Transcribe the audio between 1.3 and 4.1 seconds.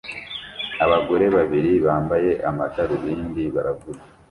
babiri bambaye amadarubindi baravuga